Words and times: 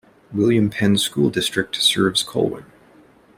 William 0.33 0.71
Penn 0.71 0.97
School 0.97 1.29
District 1.29 1.75
serves 1.75 2.23
Colwyn. 2.23 2.65